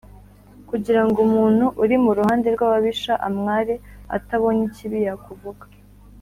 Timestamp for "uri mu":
1.83-2.11